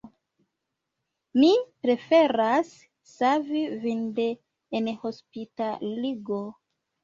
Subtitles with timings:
[1.41, 1.49] Mi
[1.87, 2.73] preferas
[3.13, 4.29] savi vin de
[4.83, 6.45] enhospitaligo.